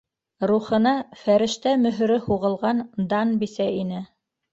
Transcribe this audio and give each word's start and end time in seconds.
Рухына 0.51 0.93
фәрештә 1.19 1.73
мөһөрө 1.81 2.15
һуғылған 2.29 2.81
дан 3.13 3.35
бисә 3.45 3.69
ине. 3.83 4.01